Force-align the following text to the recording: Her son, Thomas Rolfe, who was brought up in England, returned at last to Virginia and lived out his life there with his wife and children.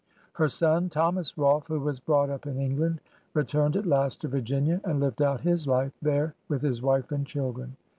Her 0.33 0.47
son, 0.47 0.89
Thomas 0.89 1.37
Rolfe, 1.37 1.67
who 1.67 1.79
was 1.79 1.99
brought 1.99 2.31
up 2.31 2.47
in 2.47 2.57
England, 2.59 3.01
returned 3.35 3.75
at 3.77 3.85
last 3.85 4.21
to 4.21 4.27
Virginia 4.27 4.81
and 4.83 4.99
lived 4.99 5.21
out 5.21 5.41
his 5.41 5.67
life 5.67 5.93
there 6.01 6.33
with 6.47 6.63
his 6.63 6.81
wife 6.81 7.11
and 7.11 7.23
children. 7.23 7.77